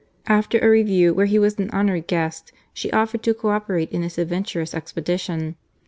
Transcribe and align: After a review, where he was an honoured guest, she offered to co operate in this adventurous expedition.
After 0.25 0.57
a 0.57 0.67
review, 0.67 1.13
where 1.13 1.27
he 1.27 1.37
was 1.37 1.59
an 1.59 1.69
honoured 1.69 2.07
guest, 2.07 2.51
she 2.73 2.91
offered 2.91 3.21
to 3.21 3.35
co 3.35 3.49
operate 3.49 3.91
in 3.91 4.01
this 4.01 4.17
adventurous 4.17 4.73
expedition. 4.73 5.57